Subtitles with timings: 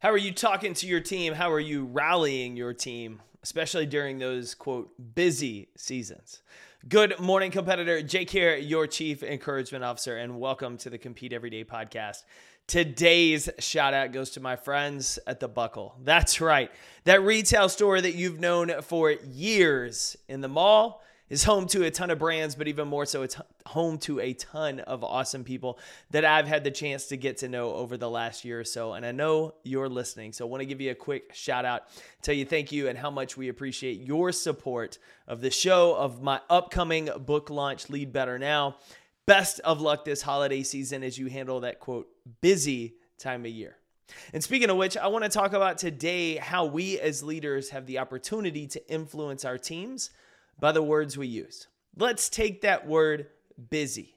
[0.00, 1.34] How are you talking to your team?
[1.34, 6.40] How are you rallying your team, especially during those quote busy seasons?
[6.88, 8.00] Good morning, competitor.
[8.00, 12.24] Jake here, your chief encouragement officer, and welcome to the Compete Everyday podcast.
[12.66, 15.94] Today's shout out goes to my friends at the Buckle.
[16.02, 16.70] That's right,
[17.04, 21.90] that retail store that you've known for years in the mall is home to a
[21.90, 25.78] ton of brands, but even more so, it's home to a ton of awesome people
[26.10, 28.94] that I've had the chance to get to know over the last year or so.
[28.94, 30.32] And I know you're listening.
[30.32, 31.84] So I want to give you a quick shout out,
[32.20, 34.98] tell you thank you and how much we appreciate your support
[35.28, 38.76] of the show, of my upcoming book launch, Lead Better Now.
[39.26, 42.08] Best of luck this holiday season as you handle that quote,
[42.40, 43.76] busy time of year.
[44.32, 47.86] And speaking of which, I want to talk about today how we as leaders have
[47.86, 50.10] the opportunity to influence our teams
[50.60, 51.66] by the words we use.
[51.96, 53.26] Let's take that word
[53.70, 54.14] busy.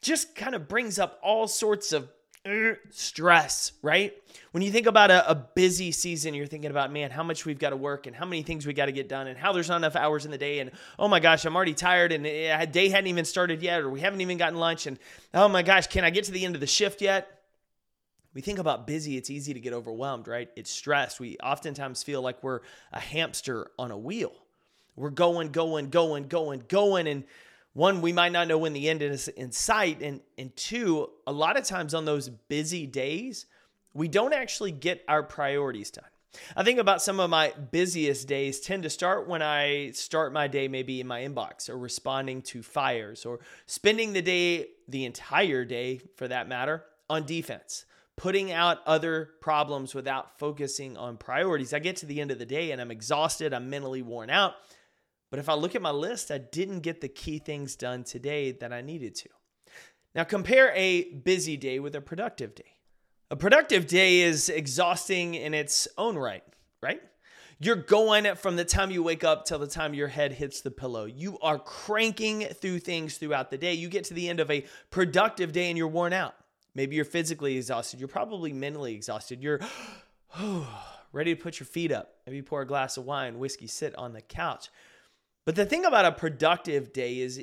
[0.00, 2.08] Just kind of brings up all sorts of
[2.44, 4.12] uh, stress, right?
[4.50, 7.58] When you think about a, a, busy season, you're thinking about, man, how much we've
[7.58, 9.68] got to work and how many things we got to get done and how there's
[9.68, 10.58] not enough hours in the day.
[10.58, 13.90] And oh my gosh, I'm already tired and a day hadn't even started yet, or
[13.90, 14.88] we haven't even gotten lunch.
[14.88, 14.98] And
[15.32, 17.42] oh my gosh, can I get to the end of the shift yet?
[18.34, 20.48] We think about busy, it's easy to get overwhelmed, right?
[20.56, 21.20] It's stressed.
[21.20, 22.60] We oftentimes feel like we're
[22.92, 24.32] a hamster on a wheel.
[24.96, 27.06] We're going, going, going, going, going.
[27.06, 27.24] And
[27.72, 30.02] one, we might not know when the end is in sight.
[30.02, 33.46] And, and two, a lot of times on those busy days,
[33.94, 36.04] we don't actually get our priorities done.
[36.56, 40.48] I think about some of my busiest days tend to start when I start my
[40.48, 45.64] day maybe in my inbox or responding to fires or spending the day, the entire
[45.64, 47.84] day for that matter, on defense,
[48.16, 51.74] putting out other problems without focusing on priorities.
[51.74, 54.54] I get to the end of the day and I'm exhausted, I'm mentally worn out.
[55.32, 58.52] But if I look at my list, I didn't get the key things done today
[58.52, 59.30] that I needed to.
[60.14, 62.76] Now, compare a busy day with a productive day.
[63.30, 66.44] A productive day is exhausting in its own right,
[66.82, 67.00] right?
[67.58, 70.70] You're going from the time you wake up till the time your head hits the
[70.70, 71.06] pillow.
[71.06, 73.72] You are cranking through things throughout the day.
[73.72, 76.34] You get to the end of a productive day and you're worn out.
[76.74, 78.00] Maybe you're physically exhausted.
[78.00, 79.42] You're probably mentally exhausted.
[79.42, 79.60] You're
[81.14, 82.16] ready to put your feet up.
[82.26, 84.68] Maybe pour a glass of wine, whiskey, sit on the couch.
[85.44, 87.42] But the thing about a productive day is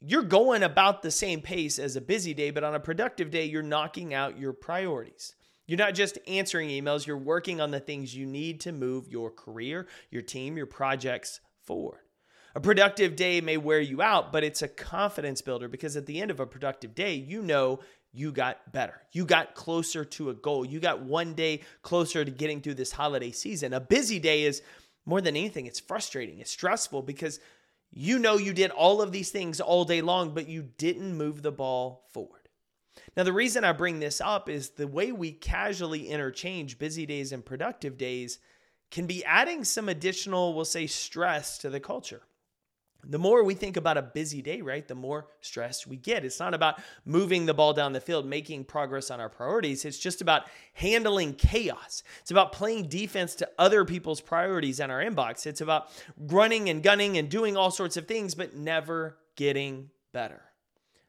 [0.00, 3.46] you're going about the same pace as a busy day, but on a productive day,
[3.46, 5.34] you're knocking out your priorities.
[5.66, 9.30] You're not just answering emails, you're working on the things you need to move your
[9.30, 12.00] career, your team, your projects forward.
[12.54, 16.20] A productive day may wear you out, but it's a confidence builder because at the
[16.20, 17.80] end of a productive day, you know
[18.12, 19.02] you got better.
[19.12, 20.64] You got closer to a goal.
[20.64, 23.74] You got one day closer to getting through this holiday season.
[23.74, 24.62] A busy day is
[25.08, 27.40] more than anything, it's frustrating, it's stressful because
[27.90, 31.40] you know you did all of these things all day long, but you didn't move
[31.40, 32.48] the ball forward.
[33.16, 37.32] Now, the reason I bring this up is the way we casually interchange busy days
[37.32, 38.38] and productive days
[38.90, 42.22] can be adding some additional, we'll say, stress to the culture
[43.04, 46.24] the more we think about a busy day, right, the more stress we get.
[46.24, 49.84] It's not about moving the ball down the field, making progress on our priorities.
[49.84, 52.02] It's just about handling chaos.
[52.20, 55.46] It's about playing defense to other people's priorities in our inbox.
[55.46, 60.42] It's about running and gunning and doing all sorts of things, but never getting better.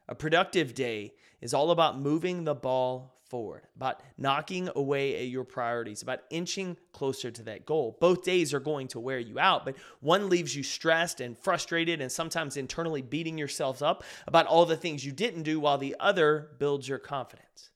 [0.08, 5.44] A productive day is all about moving the ball forward, about knocking away at your
[5.44, 7.96] priorities, about inching closer to that goal.
[8.00, 12.00] Both days are going to wear you out, but one leaves you stressed and frustrated
[12.00, 15.96] and sometimes internally beating yourself up about all the things you didn't do, while the
[16.00, 17.70] other builds your confidence.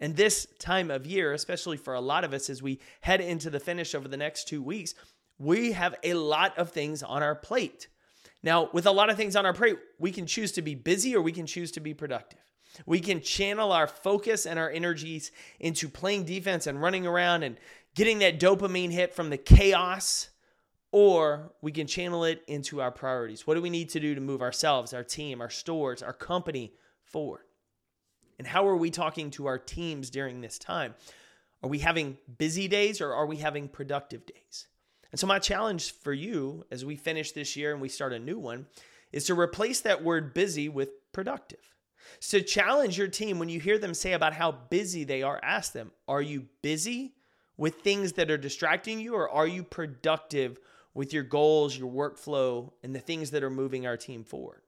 [0.00, 3.48] And this time of year, especially for a lot of us as we head into
[3.48, 4.94] the finish over the next two weeks,
[5.38, 7.88] we have a lot of things on our plate.
[8.42, 11.16] Now, with a lot of things on our plate, we can choose to be busy
[11.16, 12.40] or we can choose to be productive.
[12.86, 15.30] We can channel our focus and our energies
[15.60, 17.56] into playing defense and running around and
[17.94, 20.30] getting that dopamine hit from the chaos,
[20.90, 23.46] or we can channel it into our priorities.
[23.46, 26.74] What do we need to do to move ourselves, our team, our stores, our company
[27.02, 27.42] forward?
[28.38, 30.94] And how are we talking to our teams during this time?
[31.62, 34.66] Are we having busy days or are we having productive days?
[35.12, 38.18] And so, my challenge for you as we finish this year and we start a
[38.18, 38.66] new one
[39.12, 41.74] is to replace that word busy with productive.
[42.20, 45.40] So challenge your team when you hear them say about how busy they are.
[45.42, 47.14] Ask them, are you busy
[47.56, 50.58] with things that are distracting you, or are you productive
[50.92, 54.62] with your goals, your workflow, and the things that are moving our team forward?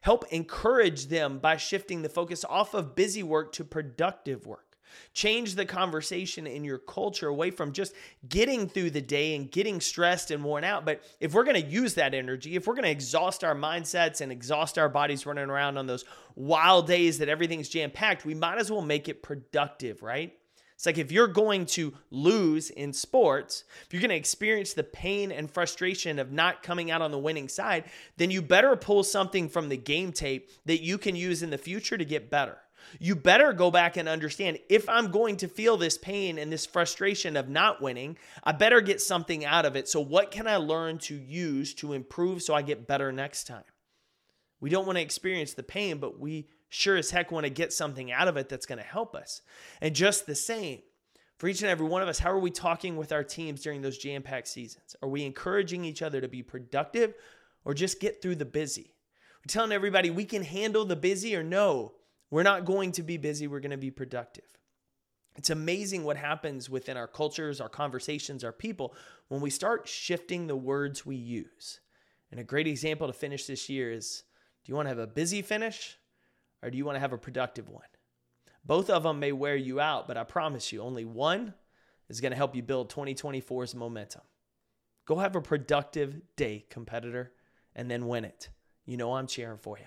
[0.00, 4.73] Help encourage them by shifting the focus off of busy work to productive work.
[5.12, 7.94] Change the conversation in your culture away from just
[8.28, 10.84] getting through the day and getting stressed and worn out.
[10.84, 14.20] But if we're going to use that energy, if we're going to exhaust our mindsets
[14.20, 16.04] and exhaust our bodies running around on those
[16.34, 20.34] wild days that everything's jam packed, we might as well make it productive, right?
[20.74, 24.82] It's like if you're going to lose in sports, if you're going to experience the
[24.82, 27.84] pain and frustration of not coming out on the winning side,
[28.16, 31.58] then you better pull something from the game tape that you can use in the
[31.58, 32.58] future to get better.
[32.98, 36.66] You better go back and understand if I'm going to feel this pain and this
[36.66, 39.88] frustration of not winning, I better get something out of it.
[39.88, 43.64] So, what can I learn to use to improve so I get better next time?
[44.60, 47.72] We don't want to experience the pain, but we sure as heck want to get
[47.72, 49.42] something out of it that's going to help us.
[49.80, 50.80] And just the same,
[51.38, 53.82] for each and every one of us, how are we talking with our teams during
[53.82, 54.96] those jam packed seasons?
[55.02, 57.14] Are we encouraging each other to be productive
[57.64, 58.94] or just get through the busy?
[59.40, 61.92] We're telling everybody we can handle the busy or no,
[62.34, 64.42] we're not going to be busy, we're going to be productive.
[65.36, 68.92] It's amazing what happens within our cultures, our conversations, our people
[69.28, 71.78] when we start shifting the words we use.
[72.32, 74.24] And a great example to finish this year is
[74.64, 75.96] do you want to have a busy finish
[76.60, 77.84] or do you want to have a productive one?
[78.64, 81.54] Both of them may wear you out, but I promise you, only one
[82.08, 84.22] is going to help you build 2024's momentum.
[85.06, 87.30] Go have a productive day, competitor,
[87.76, 88.48] and then win it.
[88.86, 89.86] You know I'm cheering for you.